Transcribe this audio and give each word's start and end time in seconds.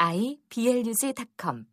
iblog.com 0.00 1.66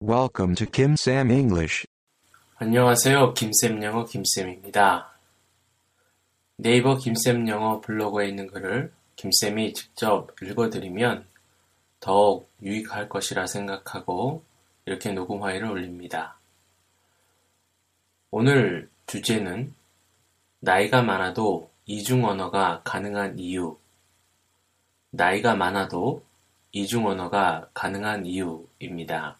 Welcome 0.00 0.54
to 0.56 0.66
Kim 0.66 0.96
Sam 0.98 1.30
English. 1.30 1.86
안녕하세요. 2.56 3.32
김쌤 3.32 3.82
영어 3.82 4.04
김쌤입니다. 4.04 5.18
네이버 6.58 6.98
김쌤 6.98 7.48
영어 7.48 7.80
블로그에 7.80 8.28
있는 8.28 8.46
글을 8.48 8.92
김쌤이 9.16 9.72
직접 9.72 10.30
읽어드리면 10.42 11.24
더욱 12.04 12.50
유익할 12.62 13.08
것이라 13.08 13.46
생각하고 13.46 14.44
이렇게 14.84 15.10
녹음 15.12 15.40
파일을 15.40 15.70
올립니다. 15.70 16.36
오늘 18.30 18.90
주제는 19.06 19.74
나이가 20.60 21.00
많아도 21.00 21.70
이중 21.86 22.26
언어가 22.26 22.82
가능한 22.84 23.38
이유. 23.38 23.78
나이가 25.12 25.54
많아도 25.54 26.22
이중 26.72 27.06
언어가 27.06 27.70
가능한 27.72 28.26
이유입니다. 28.26 29.38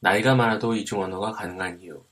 나이가 0.00 0.34
많아도 0.34 0.74
이중 0.74 1.02
언어가 1.02 1.32
가능한 1.32 1.82
이유. 1.82 2.02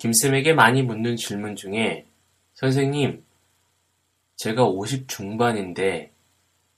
김쌤에게 0.00 0.54
많이 0.54 0.82
묻는 0.82 1.14
질문 1.16 1.56
중에 1.56 2.06
선생님, 2.54 3.22
제가 4.36 4.64
50 4.64 5.06
중반인데 5.06 6.10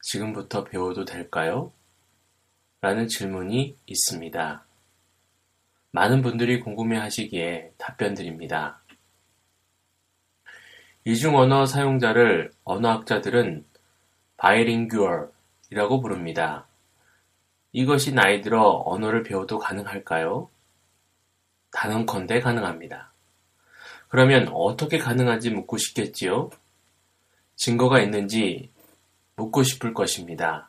지금부터 0.03 0.65
배워도 0.65 1.05
될까요? 1.05 1.73
라는 2.81 3.07
질문이 3.07 3.77
있습니다. 3.87 4.67
많은 5.93 6.23
분들이 6.23 6.59
궁금해 6.59 6.99
하시기에 6.99 7.75
답변 7.79 8.15
드립니다. 8.15 8.83
이중 11.05 11.37
언어 11.37 11.65
사용자를 11.65 12.51
언어학자들은 12.65 13.65
바이링규얼이라고 14.37 16.01
부릅니다. 16.01 16.67
이것이 17.71 18.15
나이 18.15 18.41
들어 18.41 18.83
언어를 18.85 19.23
배워도 19.23 19.61
가능할까요? 19.61 20.51
단언컨대 21.71 22.41
가능합니다. 22.41 23.12
그러면 24.13 24.49
어떻게 24.53 24.99
가능한지 24.99 25.49
묻고 25.49 25.79
싶겠지요? 25.79 26.51
증거가 27.57 27.99
있는지 28.03 28.69
묻고 29.37 29.63
싶을 29.63 29.95
것입니다. 29.95 30.69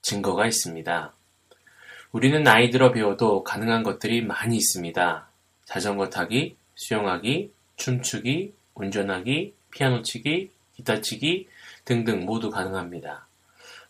증거가 0.00 0.46
있습니다. 0.46 1.12
우리는 2.12 2.40
나이 2.44 2.70
들어 2.70 2.92
배워도 2.92 3.42
가능한 3.42 3.82
것들이 3.82 4.22
많이 4.22 4.56
있습니다. 4.56 5.28
자전거 5.64 6.08
타기, 6.08 6.56
수영하기, 6.76 7.52
춤추기, 7.74 8.54
운전하기, 8.74 9.54
피아노 9.72 10.02
치기, 10.02 10.52
기타 10.76 11.00
치기 11.00 11.48
등등 11.84 12.24
모두 12.24 12.48
가능합니다. 12.48 13.26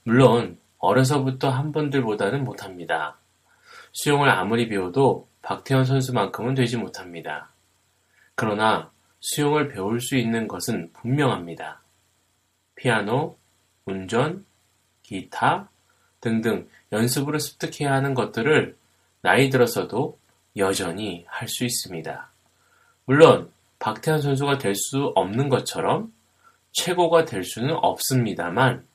물론 0.05 0.59
어려서부터 0.79 1.51
한 1.51 1.73
분들보다는 1.73 2.43
못합니다. 2.43 3.19
수영을 3.93 4.31
아무리 4.31 4.67
배워도 4.67 5.29
박태원 5.43 5.85
선수만큼은 5.85 6.55
되지 6.55 6.79
못합니다. 6.79 7.51
그러나 8.41 8.93
수영을 9.19 9.67
배울 9.67 10.01
수 10.01 10.17
있는 10.17 10.47
것은 10.47 10.93
분명합니다. 10.93 11.83
피아노, 12.77 13.37
운전, 13.85 14.47
기타 15.03 15.69
등등 16.21 16.69
연습으로 16.93 17.41
습득해야 17.41 17.93
하는 17.93 18.15
것들을 18.15 18.77
나이 19.23 19.51
들어서도 19.51 20.21
여전히 20.57 21.25
할 21.27 21.49
수 21.49 21.65
있습니다. 21.65 22.31
물론 23.07 23.51
박태환 23.81 24.23
선수가 24.23 24.59
될 24.59 24.77
수 24.77 25.13
없는 25.17 25.49
것처럼 25.49 26.13
최고가 26.71 27.25
될 27.25 27.43
수는 27.43 27.75
없습니다만 27.75 28.87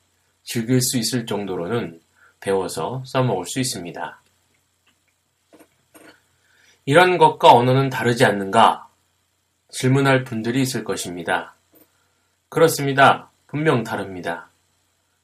즐길 0.42 0.80
수 0.80 0.96
있을 0.96 1.26
정도로는 1.26 2.00
배워서 2.40 3.02
써먹을 3.04 3.44
수 3.44 3.60
있습니다. 3.60 4.22
이런 6.86 7.18
것과 7.18 7.52
언어는 7.52 7.90
다르지 7.90 8.24
않는가? 8.24 8.88
질문할 9.74 10.22
분들이 10.22 10.62
있을 10.62 10.84
것입니다. 10.84 11.56
그렇습니다. 12.48 13.30
분명 13.48 13.82
다릅니다. 13.82 14.48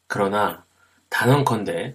그러나 0.08 0.64
단언컨대 1.08 1.94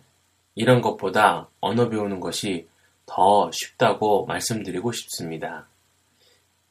이런 0.55 0.79
것보다 0.79 1.49
언어 1.59 1.89
배우는 1.89 2.21
것이 2.21 2.65
더 3.05 3.51
쉽다고 3.51 4.25
말씀드리고 4.27 4.93
싶습니다. 4.93 5.67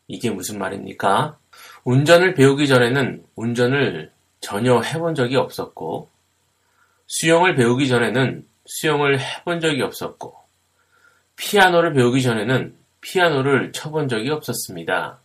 이게 0.09 0.31
무슨 0.31 0.59
말입니까? 0.59 1.37
운전을 1.85 2.33
배우기 2.33 2.67
전에는 2.67 3.23
운전을 3.37 4.11
전혀 4.41 4.81
해본 4.81 5.15
적이 5.15 5.37
없었고, 5.37 6.09
수영을 7.07 7.55
배우기 7.55 7.89
전에는 7.89 8.47
수영을 8.65 9.21
해본 9.21 9.61
적이 9.61 9.83
없었고, 9.83 10.35
피아노를 11.37 11.93
배우기 11.93 12.23
전에는 12.23 12.75
피아노를 13.03 13.73
쳐본 13.73 14.09
적이 14.09 14.31
없었습니다. 14.31 15.21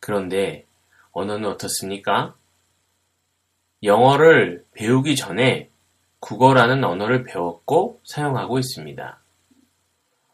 그런데 0.00 0.66
언어는 1.12 1.48
어떻습니까? 1.48 2.34
영어를 3.82 4.64
배우기 4.72 5.16
전에 5.16 5.70
국어라는 6.20 6.84
언어를 6.84 7.22
배웠고 7.24 8.00
사용하고 8.04 8.58
있습니다. 8.58 9.18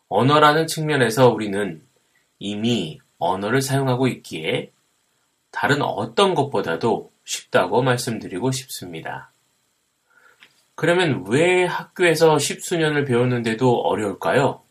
언어라는 0.08 0.66
측면에서 0.66 1.28
우리는 1.28 1.82
이미 2.38 2.98
언어를 3.18 3.62
사용하고 3.62 4.08
있기에 4.08 4.72
다른 5.50 5.82
어떤 5.82 6.34
것보다도 6.34 7.12
쉽다고 7.24 7.82
말씀드리고 7.82 8.50
싶습니다. 8.52 9.30
그러면 10.74 11.24
왜 11.28 11.64
학교에서 11.64 12.38
십수년을 12.38 13.04
배웠는데도 13.06 13.80
어려울까요? 13.80 14.62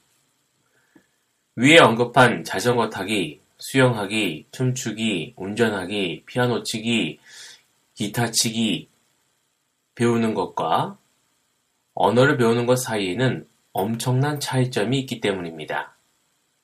위에 1.56 1.80
언급한 1.80 2.44
자전거 2.44 2.90
타기, 2.90 3.42
수영하기, 3.58 4.48
춤추기, 4.52 5.34
운전하기, 5.38 6.24
피아노 6.26 6.64
치기, 6.64 7.20
기타 7.94 8.32
치기 8.32 8.90
배우는 9.96 10.34
것과 10.34 10.98
언어를 11.94 12.38
배우는 12.38 12.66
것 12.66 12.76
사이에는 12.76 13.48
엄청난 13.72 14.40
차이점이 14.40 15.00
있기 15.02 15.22
때문입니다. 15.22 15.96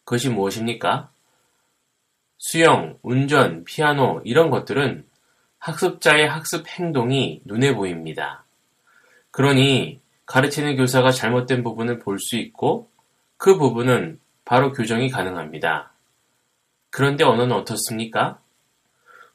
그것이 0.04 0.30
무엇입니까? 0.30 1.12
수영, 2.38 2.98
운전, 3.02 3.64
피아노 3.64 4.22
이런 4.26 4.50
것들은 4.50 5.08
학습자의 5.60 6.28
학습 6.28 6.68
행동이 6.68 7.42
눈에 7.46 7.74
보입니다. 7.74 8.44
그러니 9.30 10.02
가르치는 10.26 10.76
교사가 10.76 11.12
잘못된 11.12 11.64
부분을 11.64 12.00
볼 12.00 12.18
수 12.20 12.38
있고 12.38 12.90
그 13.38 13.58
부분은 13.58 14.20
바로 14.44 14.72
교정이 14.74 15.10
가능합니다. 15.10 15.91
그런데 16.92 17.24
언어는 17.24 17.56
어떻습니까? 17.56 18.40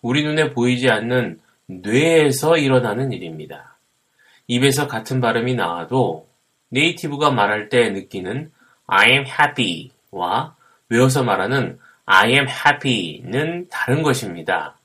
우리 0.02 0.22
눈에 0.22 0.52
보이지 0.52 0.88
않는 0.88 1.40
뇌에서 1.66 2.58
일어나는 2.58 3.12
일입니다. 3.12 3.76
입에서 4.46 4.86
같은 4.86 5.20
발음이 5.20 5.54
나와도 5.54 6.28
네이티브가 6.68 7.30
말할 7.30 7.68
때 7.68 7.90
느끼는 7.90 8.52
I 8.86 9.10
am 9.10 9.24
happy와 9.26 10.54
외워서 10.88 11.24
말하는 11.24 11.78
I 12.04 12.30
am 12.30 12.46
happy는 12.48 13.68
다른 13.68 14.02
것입니다. 14.02 14.78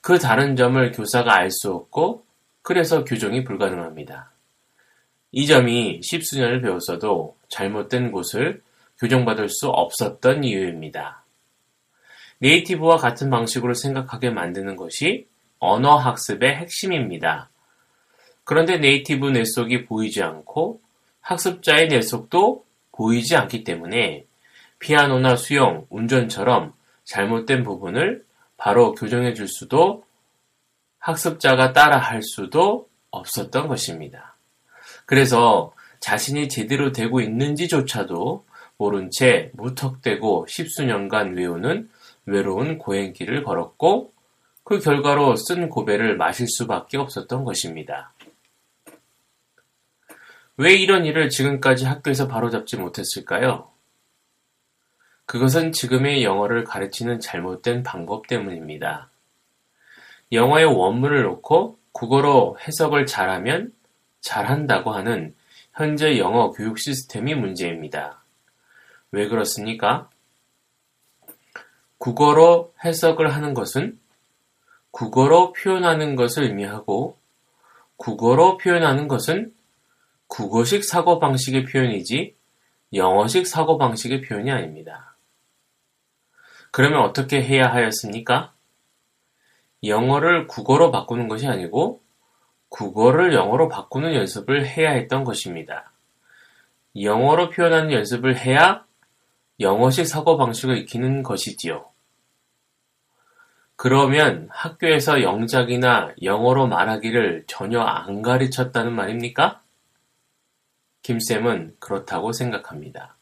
그 0.00 0.18
다른 0.18 0.54
점을 0.54 0.92
교사가 0.92 1.34
알 1.34 1.50
수 1.50 1.72
없고 1.72 2.24
그래서 2.62 3.04
교정이 3.04 3.42
불가능합니다. 3.42 4.30
이 5.32 5.46
점이 5.46 6.00
십수년을 6.02 6.60
배웠어도 6.60 7.36
잘못된 7.48 8.12
곳을 8.12 8.62
교정받을 9.00 9.48
수 9.48 9.68
없었던 9.68 10.44
이유입니다. 10.44 11.21
네이티브와 12.42 12.96
같은 12.96 13.30
방식으로 13.30 13.72
생각하게 13.72 14.30
만드는 14.30 14.74
것이 14.74 15.28
언어 15.60 15.96
학습의 15.96 16.56
핵심입니다. 16.56 17.50
그런데 18.42 18.78
네이티브 18.78 19.28
뇌속이 19.28 19.84
보이지 19.84 20.24
않고 20.24 20.80
학습자의 21.20 21.86
뇌속도 21.86 22.64
보이지 22.90 23.36
않기 23.36 23.62
때문에 23.62 24.26
피아노나 24.80 25.36
수영, 25.36 25.86
운전처럼 25.88 26.72
잘못된 27.04 27.62
부분을 27.62 28.24
바로 28.56 28.92
교정해 28.92 29.34
줄 29.34 29.46
수도 29.46 30.04
학습자가 30.98 31.72
따라 31.72 31.98
할 31.98 32.22
수도 32.22 32.88
없었던 33.12 33.68
것입니다. 33.68 34.36
그래서 35.06 35.72
자신이 36.00 36.48
제대로 36.48 36.90
되고 36.90 37.20
있는지조차도 37.20 38.44
모른 38.78 39.10
채 39.12 39.52
무턱대고 39.54 40.46
십수년간 40.48 41.36
외우는 41.36 41.88
외로운 42.26 42.78
고행길을 42.78 43.42
걸었고 43.42 44.12
그 44.64 44.78
결과로 44.78 45.36
쓴 45.36 45.68
고배를 45.68 46.16
마실 46.16 46.46
수밖에 46.48 46.96
없었던 46.98 47.44
것입니다. 47.44 48.12
왜 50.56 50.74
이런 50.74 51.04
일을 51.04 51.30
지금까지 51.30 51.86
학교에서 51.86 52.28
바로잡지 52.28 52.76
못했을까요? 52.76 53.70
그것은 55.26 55.72
지금의 55.72 56.24
영어를 56.24 56.64
가르치는 56.64 57.20
잘못된 57.20 57.82
방법 57.82 58.26
때문입니다. 58.26 59.10
영어의 60.30 60.66
원문을 60.66 61.22
놓고 61.22 61.78
국어로 61.92 62.58
해석을 62.60 63.06
잘하면 63.06 63.72
잘한다고 64.20 64.92
하는 64.92 65.34
현재 65.72 66.18
영어 66.18 66.50
교육 66.50 66.78
시스템이 66.78 67.34
문제입니다. 67.34 68.22
왜 69.10 69.28
그렇습니까? 69.28 70.10
국어로 72.02 72.74
해석을 72.84 73.32
하는 73.32 73.54
것은 73.54 73.96
국어로 74.90 75.52
표현하는 75.52 76.16
것을 76.16 76.42
의미하고 76.42 77.16
국어로 77.96 78.56
표현하는 78.56 79.06
것은 79.06 79.54
국어식 80.26 80.82
사고방식의 80.82 81.66
표현이지 81.66 82.34
영어식 82.94 83.46
사고방식의 83.46 84.22
표현이 84.22 84.50
아닙니다. 84.50 85.14
그러면 86.72 87.02
어떻게 87.02 87.40
해야 87.40 87.72
하였습니까? 87.72 88.52
영어를 89.84 90.48
국어로 90.48 90.90
바꾸는 90.90 91.28
것이 91.28 91.46
아니고 91.46 92.02
국어를 92.68 93.32
영어로 93.32 93.68
바꾸는 93.68 94.16
연습을 94.16 94.66
해야 94.66 94.90
했던 94.90 95.22
것입니다. 95.22 95.92
영어로 97.00 97.50
표현하는 97.50 97.92
연습을 97.92 98.38
해야 98.38 98.84
영어식 99.60 100.08
사고방식을 100.08 100.78
익히는 100.78 101.22
것이지요. 101.22 101.91
그러면 103.82 104.46
학교에서 104.52 105.22
영작이나 105.22 106.14
영어로 106.22 106.68
말하기를 106.68 107.46
전혀 107.48 107.80
안 107.80 108.22
가르쳤다는 108.22 108.94
말입니까? 108.94 109.60
김쌤은 111.02 111.78
그렇다고 111.80 112.30
생각합니다. 112.30 113.16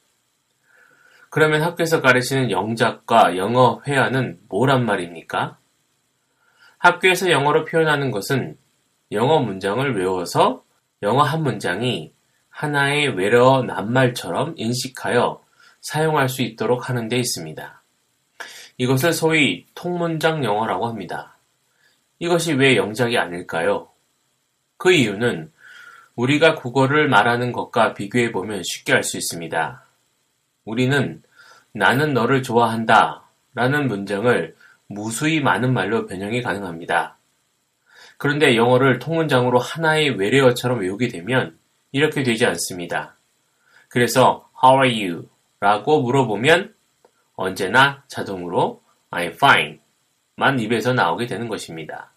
그러면 1.30 1.62
학교에서 1.62 2.02
가르치는 2.02 2.50
영작과 2.50 3.38
영어 3.38 3.80
회화는 3.86 4.40
뭐란 4.50 4.84
말입니까? 4.84 5.56
학교에서 6.76 7.30
영어로 7.30 7.64
표현하는 7.64 8.10
것은 8.10 8.58
영어 9.12 9.38
문장을 9.38 9.96
외워서 9.96 10.62
영어 11.00 11.22
한 11.22 11.42
문장이 11.42 12.12
하나의 12.50 13.16
외래어 13.16 13.62
낱말처럼 13.62 14.56
인식하여 14.58 15.42
사용할 15.80 16.28
수 16.28 16.42
있도록 16.42 16.90
하는 16.90 17.08
데 17.08 17.16
있습니다. 17.16 17.80
이것을 18.80 19.12
소위 19.12 19.66
통문장 19.74 20.42
영어라고 20.42 20.86
합니다. 20.86 21.36
이것이 22.18 22.54
왜 22.54 22.76
영작이 22.76 23.18
아닐까요? 23.18 23.90
그 24.78 24.90
이유는 24.90 25.52
우리가 26.14 26.54
국어를 26.54 27.06
말하는 27.06 27.52
것과 27.52 27.92
비교해 27.92 28.32
보면 28.32 28.62
쉽게 28.64 28.94
알 28.94 29.04
수 29.04 29.18
있습니다. 29.18 29.84
우리는 30.64 31.22
나는 31.72 32.14
너를 32.14 32.42
좋아한다 32.42 33.24
라는 33.54 33.86
문장을 33.86 34.56
무수히 34.86 35.42
많은 35.42 35.74
말로 35.74 36.06
변형이 36.06 36.40
가능합니다. 36.40 37.18
그런데 38.16 38.56
영어를 38.56 38.98
통문장으로 38.98 39.58
하나의 39.58 40.12
외래어처럼 40.12 40.80
외우게 40.80 41.08
되면 41.08 41.58
이렇게 41.92 42.22
되지 42.22 42.46
않습니다. 42.46 43.14
그래서 43.90 44.48
How 44.64 44.82
are 44.82 45.04
you? 45.04 45.28
라고 45.60 46.00
물어보면 46.00 46.79
언제나 47.40 48.04
자동으로 48.06 48.82
I'm 49.10 49.32
fine 49.32 49.78
만 50.36 50.60
입에서 50.60 50.92
나오게 50.92 51.24
되는 51.24 51.48
것입니다. 51.48 52.12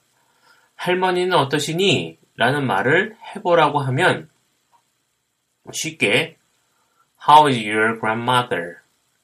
할머니는 0.76 1.38
어떠시니? 1.38 2.18
라는 2.36 2.68
말을 2.68 3.16
해보라고 3.34 3.80
하면 3.80 4.30
쉽게 5.72 6.36
How 7.26 7.48
is 7.48 7.58
your 7.58 8.02
grandmother? 8.02 8.76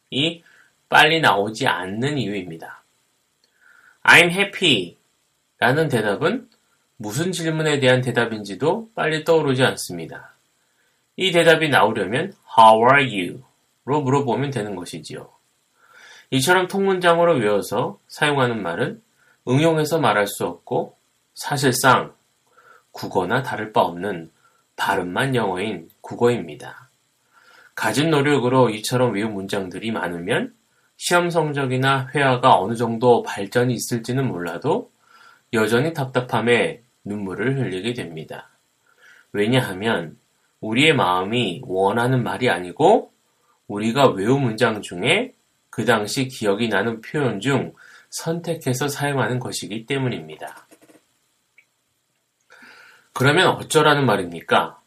이 0.10 0.42
빨리 0.88 1.20
나오지 1.20 1.68
않는 1.68 2.18
이유입니다. 2.18 2.82
I'm 4.04 4.32
happy 4.32 4.96
라는 5.58 5.90
대답은 5.90 6.50
무슨 6.96 7.34
질문에 7.34 7.80
대한 7.82 8.00
대답인지도 8.00 8.92
빨리 8.96 9.26
떠오르지 9.26 9.64
않습니다. 9.64 10.34
이 11.18 11.34
대답이 11.34 11.68
나오려면 11.68 12.32
How 12.58 12.80
are 12.90 13.22
you? 13.22 13.44
로 13.84 14.02
물어보면 14.02 14.52
되는 14.52 14.78
것이지요. 14.78 15.39
이처럼 16.32 16.68
통문장으로 16.68 17.36
외워서 17.36 18.00
사용하는 18.08 18.62
말은 18.62 19.02
응용해서 19.48 20.00
말할 20.00 20.28
수 20.28 20.46
없고 20.46 20.96
사실상 21.34 22.14
국어나 22.92 23.42
다를 23.42 23.72
바 23.72 23.82
없는 23.82 24.32
발음만 24.76 25.36
영어인 25.36 25.90
국어입니다. 26.02 26.90
가진 27.76 28.10
노력으로 28.10 28.70
이처럼 28.70 29.14
외운 29.14 29.34
문장들이 29.34 29.92
많으면 29.92 30.54
시험 30.98 31.30
성적이나 31.30 32.10
회화가 32.14 32.60
어느 32.60 32.76
정도 32.76 33.24
발전이 33.24 33.74
있을지는 33.74 34.28
몰라도 34.28 34.92
여전히 35.54 35.94
답답함에 35.94 36.82
눈물을 37.06 37.58
흘리게 37.58 37.94
됩니다. 37.94 38.50
왜냐하면 39.32 40.18
우리의 40.60 40.94
마음이 40.94 41.62
원하는 41.66 42.22
말이 42.22 42.50
아니고 42.50 43.12
우리가 43.68 44.10
외운 44.10 44.42
문장 44.42 44.82
중에 44.82 45.34
그 45.70 45.86
당시 45.86 46.28
기억이 46.28 46.68
나는 46.68 47.02
표현 47.02 47.40
중 47.40 47.74
선택해서 48.10 48.88
사용하는 48.88 49.40
것이기 49.40 49.86
때문입니다. 49.86 50.68
그러면 53.14 53.50
어쩌라는 53.50 54.06
말입니까? 54.06 54.80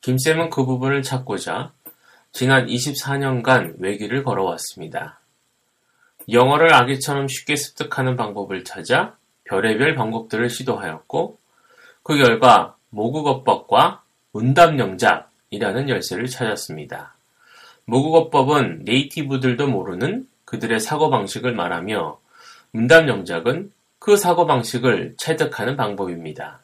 김쌤은 0.00 0.50
그 0.50 0.64
부분을 0.64 1.02
찾고자 1.02 1.72
지난 2.32 2.66
24년간 2.66 3.76
외기를 3.78 4.22
걸어왔습니다. 4.24 5.20
영어를 6.28 6.72
아기처럼 6.74 7.28
쉽게 7.28 7.56
습득하는 7.56 8.16
방법을 8.16 8.64
찾아 8.64 9.16
별의별 9.44 9.94
방법들을 9.94 10.48
시도하였고 10.48 11.38
그 12.02 12.16
결과 12.16 12.76
모국어법과 12.90 14.02
문답영작이라는 14.32 15.88
열쇠를 15.88 16.26
찾았습니다. 16.26 17.14
모국어법은 17.90 18.82
네이티브들도 18.84 19.66
모르는 19.66 20.28
그들의 20.44 20.78
사고방식을 20.78 21.54
말하며 21.54 22.20
문답 22.70 23.08
영작은 23.08 23.72
그 23.98 24.16
사고방식을 24.16 25.14
체득하는 25.18 25.76
방법입니다. 25.76 26.60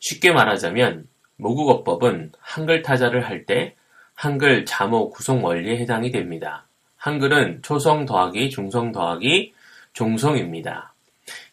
쉽게 0.00 0.32
말하자면 0.32 1.08
모국어법은 1.36 2.32
한글 2.38 2.82
타자를 2.82 3.26
할 3.26 3.46
때 3.46 3.74
한글 4.14 4.66
자모 4.66 5.08
구성 5.08 5.42
원리에 5.42 5.78
해당이 5.78 6.10
됩니다. 6.10 6.66
한글은 6.98 7.62
초성 7.62 8.04
더하기 8.04 8.50
중성 8.50 8.92
더하기 8.92 9.54
종성입니다. 9.94 10.92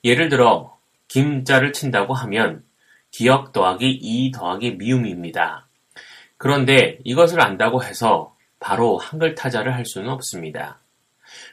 예를 0.04 0.28
들어 0.28 0.78
김자를 1.08 1.72
친다고 1.72 2.14
하면 2.14 2.62
기역 3.12 3.54
더하기 3.54 3.90
이 4.02 4.32
더하기 4.32 4.72
미음입니다. 4.72 5.66
그런데 6.36 7.00
이것을 7.06 7.40
안다고 7.40 7.82
해서 7.84 8.36
바로 8.60 8.98
한글 8.98 9.36
타자를 9.36 9.74
할 9.76 9.86
수는 9.86 10.10
없습니다. 10.10 10.80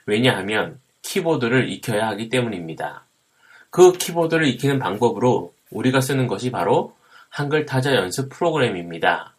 왜냐하면 0.07 0.81
키보드를 1.03 1.71
익혀야 1.71 2.09
하기 2.09 2.29
때문입니다. 2.29 3.05
그 3.71 3.93
키보드를 3.93 4.47
익히는 4.47 4.79
방법으로 4.79 5.53
우리가 5.71 6.01
쓰는 6.01 6.27
것이 6.27 6.51
바로 6.51 6.97
한글 7.29 7.67
타자 7.67 7.95
연습 7.95 8.29
프로그램입니다. 8.31 9.35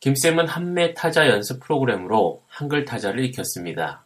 김쌤은 0.00 0.48
한매 0.48 0.94
타자 0.94 1.28
연습 1.28 1.60
프로그램으로 1.60 2.42
한글 2.48 2.84
타자를 2.84 3.24
익혔습니다. 3.26 4.04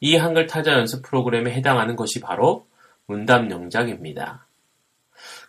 이 0.00 0.16
한글 0.16 0.46
타자 0.46 0.72
연습 0.72 1.02
프로그램에 1.02 1.52
해당하는 1.52 1.94
것이 1.94 2.20
바로 2.20 2.66
문답 3.06 3.50
영작입니다. 3.50 4.46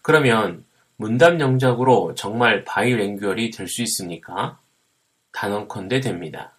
그러면 0.03 0.63
문답 0.97 1.39
영작으로 1.39 2.13
정말 2.15 2.63
바이랭규얼이 2.63 3.49
될 3.49 3.67
수 3.67 3.81
있습니까? 3.81 4.59
단언컨대 5.31 6.01
됩니다. 6.01 6.53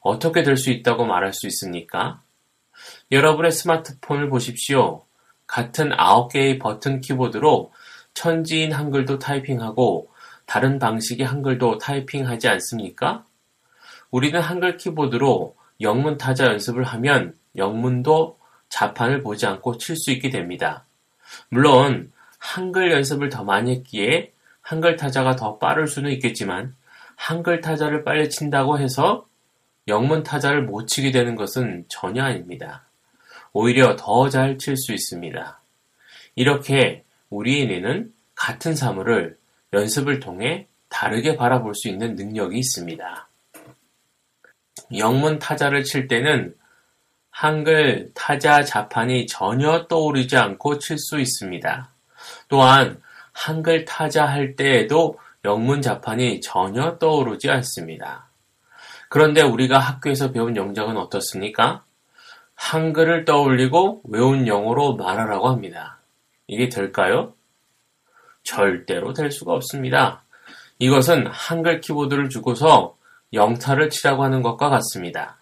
어떻게 0.00 0.42
될 0.42 0.56
수 0.56 0.70
있다고 0.70 1.04
말할 1.06 1.32
수 1.32 1.46
있습니까? 1.48 2.22
여러분의 3.10 3.50
스마트폰을 3.52 4.28
보십시오. 4.28 5.04
같은 5.46 5.90
9개의 5.90 6.60
버튼 6.60 7.00
키보드로 7.00 7.72
천지인 8.14 8.72
한글도 8.72 9.18
타이핑하고 9.18 10.10
다른 10.46 10.78
방식의 10.78 11.26
한글도 11.26 11.78
타이핑하지 11.78 12.48
않습니까? 12.48 13.24
우리는 14.10 14.40
한글 14.40 14.76
키보드로 14.76 15.56
영문 15.80 16.16
타자 16.16 16.46
연습을 16.46 16.84
하면 16.84 17.34
영문도 17.56 18.38
자판을 18.68 19.22
보지 19.22 19.46
않고 19.46 19.78
칠 19.78 19.96
수 19.96 20.10
있게 20.12 20.30
됩니다. 20.30 20.84
물론 21.48 22.12
한글 22.38 22.92
연습을 22.92 23.28
더 23.28 23.44
많이 23.44 23.72
했기에 23.72 24.32
한글 24.62 24.96
타자가 24.96 25.36
더 25.36 25.58
빠를 25.58 25.86
수는 25.86 26.10
있겠지만 26.12 26.74
한글 27.16 27.60
타자를 27.60 28.04
빨리 28.04 28.28
친다고 28.30 28.78
해서 28.78 29.26
영문 29.88 30.22
타자를 30.22 30.62
못 30.62 30.86
치게 30.86 31.10
되는 31.12 31.36
것은 31.36 31.84
전혀 31.88 32.24
아닙니다. 32.24 32.84
오히려 33.52 33.96
더 33.96 34.28
잘 34.28 34.58
칠 34.58 34.76
수 34.76 34.92
있습니다. 34.92 35.60
이렇게 36.34 37.04
우리의 37.30 37.66
뇌는 37.66 38.12
같은 38.34 38.74
사물을 38.74 39.38
연습을 39.72 40.20
통해 40.20 40.66
다르게 40.88 41.36
바라볼 41.36 41.74
수 41.74 41.88
있는 41.88 42.14
능력이 42.14 42.58
있습니다. 42.58 43.28
영문 44.98 45.38
타자를 45.38 45.84
칠 45.84 46.06
때는 46.08 46.54
한글 47.30 48.10
타자 48.14 48.62
자판이 48.62 49.26
전혀 49.26 49.86
떠오르지 49.88 50.36
않고 50.36 50.78
칠 50.78 50.98
수 50.98 51.18
있습니다. 51.18 51.90
또한 52.48 53.00
한글 53.32 53.84
타자 53.84 54.24
할 54.26 54.56
때에도 54.56 55.18
영문 55.44 55.82
자판이 55.82 56.40
전혀 56.40 56.98
떠오르지 56.98 57.50
않습니다. 57.50 58.25
그런데 59.16 59.40
우리가 59.40 59.78
학교에서 59.78 60.30
배운 60.30 60.56
영작은 60.56 60.98
어떻습니까? 60.98 61.86
한글을 62.54 63.24
떠올리고 63.24 64.02
외운 64.04 64.46
영어로 64.46 64.96
말하라고 64.96 65.48
합니다. 65.48 66.00
이게 66.46 66.68
될까요? 66.68 67.32
절대로 68.44 69.14
될 69.14 69.30
수가 69.30 69.54
없습니다. 69.54 70.22
이것은 70.78 71.28
한글 71.28 71.80
키보드를 71.80 72.28
주고서 72.28 72.98
영타를 73.32 73.88
치라고 73.88 74.22
하는 74.22 74.42
것과 74.42 74.68
같습니다. 74.68 75.38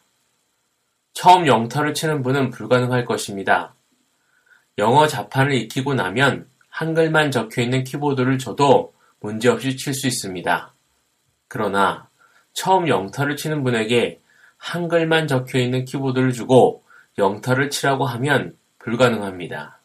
처음 1.13 1.49
영타를 1.49 1.95
치는 1.95 2.23
분은 2.23 2.51
불가능할 2.51 3.05
것입니다. 3.05 3.75
영어 4.79 5.09
자판을 5.09 5.53
익히고 5.53 5.95
나면 5.95 6.47
한글만 6.69 7.33
적혀 7.33 7.63
있는 7.63 7.83
키보드를 7.83 8.39
줘도 8.39 8.95
문제없이 9.19 9.77
칠 9.77 9.95
수 9.95 10.07
있습니다. 10.07 10.73
그러나 11.49 12.09
처음 12.55 12.89
영타를 12.89 13.37
치는 13.37 13.63
분에게 13.63 14.21
한글만 14.57 15.29
적혀 15.29 15.59
있는 15.59 15.85
키보드를 15.85 16.33
주고 16.33 16.85
영타를 17.19 17.71
치라고 17.71 18.07
하면 18.07 18.57
불가능합니다. 18.79 19.81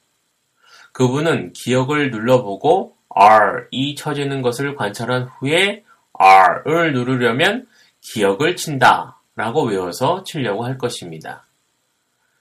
그분은 0.94 1.54
기억을 1.54 2.12
눌러보고 2.12 2.96
R, 3.10 3.68
이 3.72 3.96
쳐지는 3.96 4.42
것을 4.42 4.76
관찰한 4.76 5.24
후에 5.24 5.84
R을 6.14 6.94
누르려면 6.94 7.68
기억을 8.02 8.56
친다 8.56 9.20
라고 9.36 9.64
외워서 9.64 10.24
치려고 10.24 10.66
할 10.66 10.78
것입니다. 10.78 11.46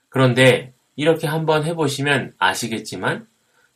그런데 0.09 0.73
이렇게 0.95 1.27
한번 1.27 1.63
해보시면 1.63 2.33
아시겠지만 2.37 3.27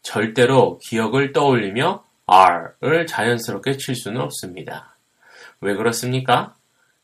절대로 0.01 0.79
기억을 0.79 1.31
떠올리며 1.31 2.03
R을 2.25 3.07
자연스럽게 3.07 3.77
칠 3.77 3.95
수는 3.95 4.21
없습니다. 4.21 4.92
왜 5.63 5.75
그렇습니까? 5.75 6.55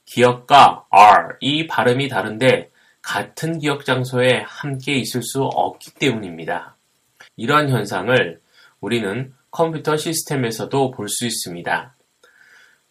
기억과 0.05 0.85
R, 0.89 1.37
이 1.39 1.67
발음이 1.67 2.09
다른데 2.09 2.71
같은 3.01 3.59
기억 3.59 3.85
장소에 3.85 4.43
함께 4.45 4.93
있을 4.95 5.23
수 5.23 5.43
없기 5.43 5.93
때문입니다. 5.95 6.75
이러한 7.37 7.69
현상을 7.69 8.41
우리는 8.81 9.33
컴퓨터 9.51 9.97
시스템에서도 9.97 10.91
볼 10.91 11.07
수 11.07 11.25
있습니다. 11.25 11.95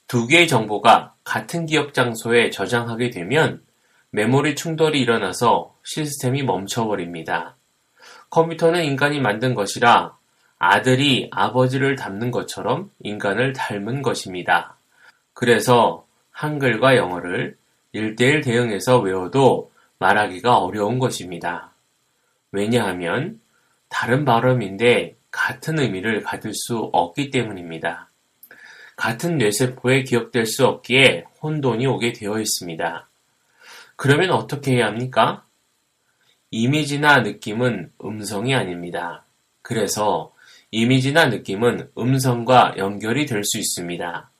두 0.06 0.26
개의 0.26 0.48
정보가 0.48 1.14
같은 1.22 1.66
기억 1.66 1.92
장소에 1.92 2.50
저장하게 2.50 3.10
되면 3.10 3.62
메모리 4.10 4.56
충돌이 4.56 4.98
일어나서 5.00 5.76
시스템이 5.84 6.42
멈춰버립니다. 6.44 7.56
컴퓨터는 8.30 8.84
인간이 8.84 9.20
만든 9.20 9.54
것이라 9.54 10.16
아들이 10.58 11.28
아버지를 11.30 11.94
닮는 11.96 12.30
것처럼 12.30 12.90
인간을 13.00 13.52
닮은 13.52 14.00
것입니다. 14.00 14.77
그래서 15.38 16.04
한글과 16.33 16.97
영어를 16.97 17.57
일대일 17.92 18.40
대응해서 18.40 18.99
외워도 18.99 19.71
말하기가 20.00 20.59
어려운 20.59 20.99
것입니다. 20.99 21.75
왜냐하면 22.50 23.40
다른 23.88 24.25
발음인데 24.25 25.16
같은 25.30 25.78
의미를 25.78 26.23
가질 26.25 26.50
수 26.54 26.90
없기 26.92 27.30
때문입니다. 27.30 28.11
같은 28.97 29.38
뇌세포에 29.38 30.02
기억될 30.02 30.45
수 30.45 30.66
없기에 30.66 31.26
혼돈이 31.40 31.87
오게 31.87 32.14
되어 32.14 32.40
있습니다. 32.40 33.09
그러면 33.95 34.30
어떻게 34.30 34.73
해야 34.73 34.87
합니까? 34.87 35.45
이미지나 36.50 37.21
느낌은 37.21 37.92
음성이 38.04 38.57
아닙니다. 38.57 39.25
그래서 39.62 40.33
이미지나 40.73 41.26
느낌은 41.26 41.92
음성과 41.97 42.75
연결이 42.76 43.25
될 43.25 43.45
수 43.45 43.59
있습니다. 43.59 44.33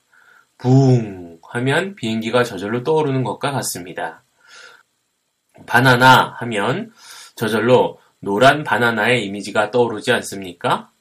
붕 0.59 1.39
하면 1.41 1.95
비행기가 1.95 2.43
저절로 2.43 2.83
떠오르는 2.83 3.23
것과 3.23 3.51
같습니다. 3.51 4.23
바나나 5.65 6.35
하면 6.39 6.91
저절로 7.35 7.99
노란 8.19 8.63
바나나의 8.63 9.25
이미지가 9.25 9.71
떠오르지 9.71 10.11
않습니까? 10.11 10.91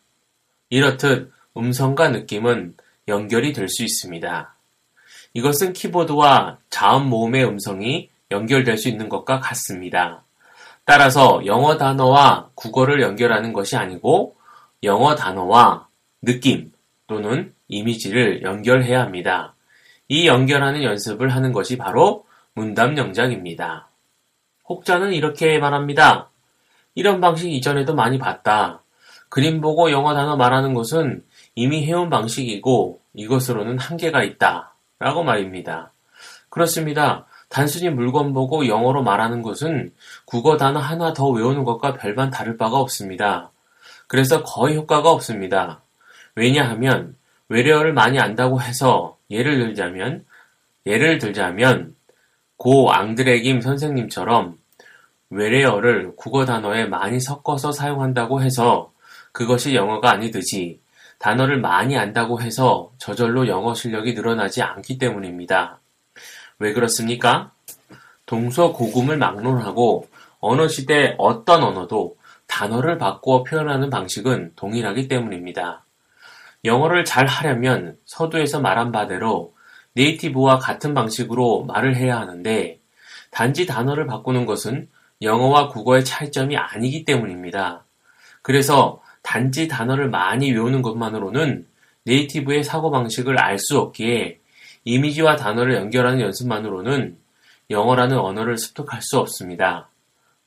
이렇듯 0.70 1.32
음성과 1.56 2.08
느낌은 2.10 2.76
연결이 3.08 3.52
될 3.52 3.68
수 3.68 3.82
있습니다. 3.82 4.54
이것은 5.34 5.72
키보드와 5.72 6.58
자음 6.70 7.08
모음의 7.08 7.44
음성이 7.44 8.10
연결될 8.30 8.78
수 8.78 8.88
있는 8.88 9.08
것과 9.08 9.40
같습니다. 9.40 10.24
따라서 10.84 11.44
영어 11.44 11.76
단어와 11.76 12.50
국어를 12.54 13.02
연결하는 13.02 13.52
것이 13.52 13.76
아니고 13.76 14.36
영어 14.84 15.14
단어와 15.14 15.88
느낌 16.22 16.72
또는 17.06 17.54
이미지를 17.68 18.42
연결해야 18.42 19.00
합니다. 19.00 19.54
이 20.08 20.26
연결하는 20.26 20.82
연습을 20.82 21.28
하는 21.28 21.52
것이 21.52 21.76
바로 21.76 22.24
문답 22.54 22.96
영작입니다. 22.96 23.88
혹자는 24.68 25.12
이렇게 25.12 25.58
말합니다. 25.58 26.30
이런 26.94 27.20
방식 27.20 27.52
이전에도 27.52 27.94
많이 27.94 28.18
봤다. 28.18 28.82
그림 29.28 29.60
보고 29.60 29.90
영어 29.90 30.14
단어 30.14 30.36
말하는 30.36 30.74
것은 30.74 31.22
이미 31.54 31.84
해온 31.84 32.10
방식이고 32.10 33.00
이것으로는 33.14 33.78
한계가 33.78 34.22
있다. 34.22 34.74
라고 34.98 35.22
말입니다. 35.22 35.92
그렇습니다. 36.48 37.26
단순히 37.48 37.88
물건 37.90 38.32
보고 38.32 38.66
영어로 38.66 39.02
말하는 39.02 39.42
것은 39.42 39.92
국어 40.24 40.56
단어 40.56 40.80
하나 40.80 41.12
더 41.12 41.28
외우는 41.28 41.64
것과 41.64 41.94
별반 41.94 42.30
다를 42.30 42.56
바가 42.56 42.78
없습니다. 42.78 43.50
그래서 44.06 44.42
거의 44.42 44.76
효과가 44.76 45.10
없습니다. 45.10 45.82
왜냐하면 46.34 47.16
외래어를 47.48 47.92
많이 47.92 48.18
안다고 48.18 48.60
해서 48.60 49.16
예를 49.30 49.58
들자면 49.58 50.24
예를 50.86 51.18
들자면 51.18 51.94
고 52.56 52.92
앙드레김 52.92 53.60
선생님처럼 53.60 54.56
외래어를 55.30 56.16
국어 56.16 56.44
단어에 56.44 56.86
많이 56.86 57.20
섞어서 57.20 57.72
사용한다고 57.72 58.42
해서 58.42 58.92
그것이 59.32 59.74
영어가 59.74 60.10
아니듯이 60.10 60.80
단어를 61.18 61.60
많이 61.60 61.96
안다고 61.98 62.40
해서 62.40 62.92
저절로 62.98 63.48
영어 63.48 63.74
실력이 63.74 64.14
늘어나지 64.14 64.62
않기 64.62 64.98
때문입니다. 64.98 65.80
왜 66.58 66.72
그렇습니까? 66.72 67.52
동서고금을 68.26 69.18
막론하고 69.18 70.08
어느 70.40 70.68
시대 70.68 71.14
어떤 71.18 71.62
언어도 71.62 72.16
단어를 72.46 72.98
바꾸어 72.98 73.42
표현하는 73.42 73.90
방식은 73.90 74.52
동일하기 74.56 75.08
때문입니다. 75.08 75.84
영어를 76.64 77.04
잘 77.04 77.26
하려면 77.26 77.96
서두에서 78.04 78.60
말한 78.60 78.92
바대로 78.92 79.54
네이티브와 79.94 80.58
같은 80.58 80.94
방식으로 80.94 81.64
말을 81.64 81.96
해야 81.96 82.18
하는데 82.18 82.80
단지 83.30 83.66
단어를 83.66 84.06
바꾸는 84.06 84.46
것은 84.46 84.88
영어와 85.22 85.68
국어의 85.68 86.04
차이점이 86.04 86.56
아니기 86.56 87.04
때문입니다. 87.04 87.84
그래서 88.42 89.02
단지 89.22 89.68
단어를 89.68 90.08
많이 90.08 90.52
외우는 90.52 90.82
것만으로는 90.82 91.66
네이티브의 92.04 92.64
사고방식을 92.64 93.38
알 93.38 93.58
수 93.58 93.78
없기에 93.78 94.38
이미지와 94.84 95.36
단어를 95.36 95.74
연결하는 95.74 96.20
연습만으로는 96.20 97.18
영어라는 97.70 98.18
언어를 98.18 98.56
습득할 98.56 99.02
수 99.02 99.18
없습니다. 99.18 99.90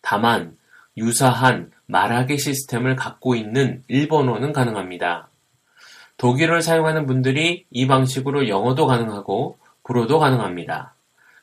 다만 0.01 0.58
유사한 0.98 1.72
말하기 1.86 2.38
시스템을 2.38 2.96
갖고 2.96 3.36
있는 3.36 3.84
일본어는 3.88 4.53
가능합니다. 4.53 5.30
독일어를 6.22 6.62
사용하는 6.62 7.08
분들이 7.08 7.66
이 7.72 7.88
방식으로 7.88 8.48
영어도 8.48 8.86
가능하고 8.86 9.58
불어도 9.84 10.20
가능합니다. 10.20 10.94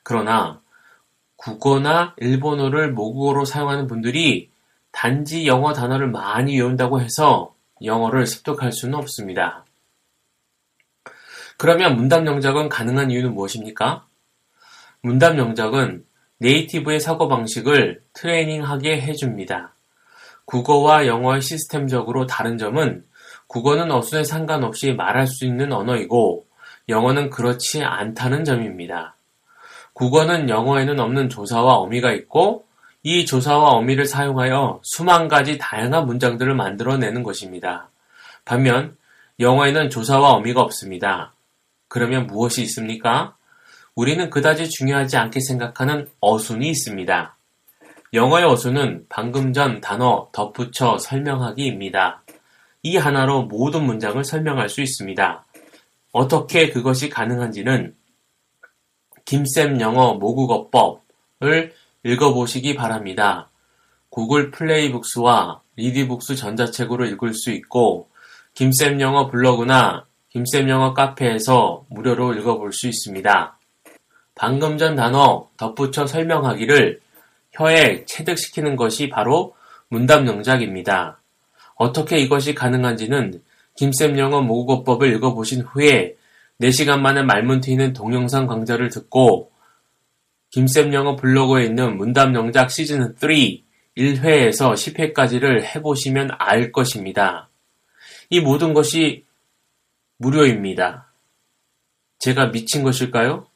그러나 0.04 0.60
국어나 1.34 2.14
일본어를 2.18 2.92
모국어로 2.92 3.44
사용하는 3.44 3.88
분들이 3.88 4.52
단지 4.92 5.48
영어 5.48 5.72
단어를 5.72 6.06
많이 6.06 6.56
외운다고 6.60 7.00
해서 7.00 7.56
영어를 7.82 8.24
습득할 8.24 8.70
수는 8.70 8.94
없습니다. 8.94 9.64
그러면 11.56 11.96
문답 11.96 12.24
영작은 12.24 12.68
가능한 12.68 13.10
이유는 13.10 13.34
무엇입니까? 13.34 14.06
문답 15.00 15.38
영작은 15.38 16.04
네이티브의 16.38 17.00
사고 17.00 17.26
방식을 17.26 18.04
트레이닝하게 18.12 19.00
해줍니다. 19.00 19.74
국어와 20.44 21.08
영어의 21.08 21.42
시스템적으로 21.42 22.26
다른 22.26 22.58
점은 22.58 23.07
국어는 23.48 23.90
어순에 23.90 24.24
상관없이 24.24 24.92
말할 24.92 25.26
수 25.26 25.44
있는 25.44 25.72
언어이고 25.72 26.46
영어는 26.88 27.30
그렇지 27.30 27.82
않다는 27.82 28.44
점입니다. 28.44 29.16
국어는 29.94 30.48
영어에는 30.48 31.00
없는 31.00 31.28
조사와 31.28 31.74
어미가 31.78 32.12
있고 32.12 32.66
이 33.02 33.26
조사와 33.26 33.70
어미를 33.70 34.04
사용하여 34.04 34.80
수만 34.84 35.28
가지 35.28 35.58
다양한 35.58 36.06
문장들을 36.06 36.54
만들어내는 36.54 37.22
것입니다. 37.22 37.90
반면 38.44 38.96
영어에는 39.40 39.90
조사와 39.90 40.30
어미가 40.32 40.60
없습니다. 40.60 41.32
그러면 41.88 42.26
무엇이 42.26 42.62
있습니까? 42.62 43.34
우리는 43.94 44.30
그다지 44.30 44.68
중요하지 44.68 45.16
않게 45.16 45.40
생각하는 45.40 46.08
어순이 46.20 46.68
있습니다. 46.68 47.36
영어의 48.12 48.44
어순은 48.44 49.06
방금 49.08 49.52
전 49.52 49.80
단어 49.80 50.28
덧붙여 50.32 50.98
설명하기입니다. 50.98 52.22
이 52.82 52.96
하나로 52.96 53.44
모든 53.44 53.84
문장을 53.84 54.22
설명할 54.24 54.68
수 54.68 54.80
있습니다. 54.80 55.44
어떻게 56.12 56.70
그것이 56.70 57.08
가능한지는 57.08 57.94
김쌤 59.24 59.80
영어 59.80 60.14
모국어법을 60.14 61.74
읽어보시기 62.02 62.74
바랍니다. 62.74 63.50
구글 64.08 64.50
플레이북스와 64.50 65.60
리디북스 65.76 66.36
전자책으로 66.36 67.06
읽을 67.06 67.34
수 67.34 67.50
있고 67.50 68.08
김쌤 68.54 69.00
영어 69.00 69.30
블로그나 69.30 70.06
김쌤 70.30 70.68
영어 70.68 70.94
카페에서 70.94 71.84
무료로 71.88 72.34
읽어볼 72.34 72.72
수 72.72 72.88
있습니다. 72.88 73.58
방금 74.34 74.78
전 74.78 74.96
단어 74.96 75.48
덧붙여 75.56 76.06
설명하기를 76.06 77.00
혀에 77.52 78.04
체득시키는 78.06 78.76
것이 78.76 79.08
바로 79.08 79.54
문답 79.88 80.26
영작입니다. 80.26 81.17
어떻게 81.78 82.18
이것이 82.18 82.54
가능한지는 82.54 83.40
김쌤 83.76 84.18
영어 84.18 84.42
모국어법을 84.42 85.14
읽어보신 85.14 85.62
후에 85.62 86.16
4시간 86.60 86.98
만에 86.98 87.22
말문 87.22 87.60
트이는 87.60 87.92
동영상 87.92 88.46
강좌를 88.46 88.90
듣고 88.90 89.52
김쌤 90.50 90.92
영어 90.92 91.14
블로그에 91.14 91.64
있는 91.64 91.96
문답 91.96 92.34
영작 92.34 92.70
시즌 92.70 93.14
3 93.16 93.30
1회에서 93.96 94.74
10회까지를 94.74 95.62
해보시면 95.62 96.30
알 96.38 96.72
것입니다. 96.72 97.48
이 98.30 98.40
모든 98.40 98.74
것이 98.74 99.24
무료입니다. 100.18 101.12
제가 102.18 102.50
미친 102.50 102.82
것일까요? 102.82 103.46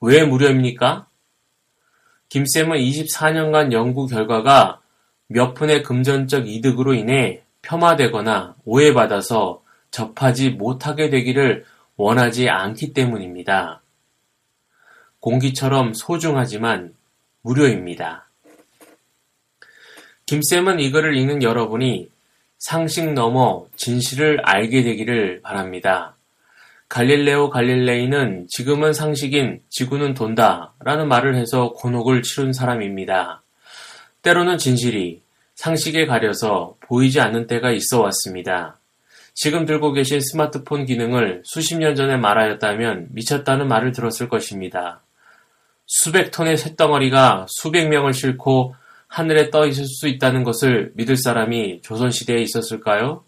왜 0.00 0.24
무료입니까? 0.24 1.08
김쌤은 2.28 2.78
24년간 2.78 3.72
연구 3.72 4.06
결과가 4.06 4.80
몇 5.28 5.54
푼의 5.54 5.82
금전적 5.82 6.48
이득으로 6.48 6.94
인해 6.94 7.42
폄하되거나 7.62 8.56
오해받아서 8.64 9.62
접하지 9.90 10.50
못하게 10.50 11.10
되기를 11.10 11.64
원하지 11.96 12.48
않기 12.48 12.92
때문입니다. 12.92 13.82
공기처럼 15.20 15.94
소중하지만 15.94 16.94
무료입니다. 17.42 18.28
김쌤은 20.26 20.80
이 20.80 20.90
글을 20.90 21.16
읽는 21.16 21.42
여러분이 21.42 22.10
상식 22.58 23.12
넘어 23.12 23.66
진실을 23.76 24.40
알게 24.44 24.82
되기를 24.82 25.42
바랍니다. 25.42 26.16
갈릴레오 26.88 27.50
갈릴레이는 27.50 28.46
지금은 28.48 28.92
상식인 28.92 29.62
지구는 29.68 30.14
돈다 30.14 30.74
라는 30.80 31.08
말을 31.08 31.34
해서 31.34 31.72
곤혹을 31.72 32.22
치룬 32.22 32.52
사람입니다. 32.52 33.42
때로는 34.22 34.58
진실이 34.58 35.22
상식에 35.54 36.06
가려서 36.06 36.76
보이지 36.80 37.20
않는 37.20 37.46
때가 37.46 37.70
있어 37.72 38.00
왔습니다. 38.02 38.78
지금 39.34 39.66
들고 39.66 39.92
계신 39.92 40.20
스마트폰 40.20 40.84
기능을 40.84 41.42
수십 41.44 41.76
년 41.78 41.94
전에 41.94 42.16
말하였다면 42.16 43.08
미쳤다는 43.10 43.68
말을 43.68 43.92
들었을 43.92 44.28
것입니다. 44.28 45.00
수백 45.86 46.30
톤의 46.30 46.56
쇳덩어리가 46.56 47.46
수백 47.48 47.88
명을 47.88 48.12
싣고 48.12 48.74
하늘에 49.06 49.50
떠 49.50 49.66
있을 49.66 49.86
수 49.86 50.06
있다는 50.06 50.44
것을 50.44 50.92
믿을 50.94 51.16
사람이 51.16 51.82
조선시대에 51.82 52.38
있었을까요? 52.42 53.24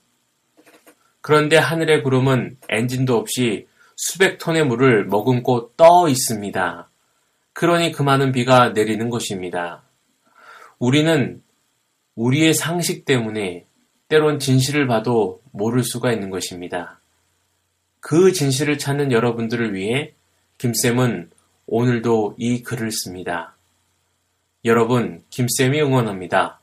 그런데 1.23 1.57
하늘의 1.57 2.03
구름은 2.03 2.59
엔진도 2.69 3.17
없이 3.17 3.67
수백 3.97 4.39
톤의 4.39 4.67
물을 4.67 5.05
머금고 5.07 5.73
떠 5.77 6.09
있습니다. 6.09 6.89
그러니 7.53 7.93
그 7.93 8.03
많은 8.03 8.33
비가 8.33 8.71
내리는 8.71 9.11
것입니다. 9.11 9.83
우리는 10.81 11.43
우리의 12.17 12.55
상식 12.55 13.05
때문에 13.05 13.67
때론 14.09 14.41
진실을 14.41 14.87
봐도 14.89 15.41
모를 15.53 15.85
수가 15.85 16.11
있는 16.11 16.31
것입니다. 16.31 17.01
그 18.01 18.33
진실을 18.33 18.79
찾는 18.79 19.13
여러분들을 19.13 19.75
위해 19.75 20.15
김쌤은 20.59 21.31
오늘도 21.67 22.35
이 22.39 22.63
글을 22.63 22.91
씁니다. 22.91 23.57
여러분, 24.65 25.23
김쌤이 25.31 25.81
응원합니다. 25.81 26.61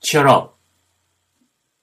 취업업! 0.00 0.58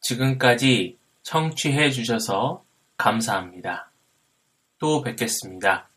지금까지 0.01 0.97
청취해 1.23 1.89
주셔서 1.91 2.63
감사합니다. 2.97 3.91
또 4.77 5.01
뵙겠습니다. 5.01 5.89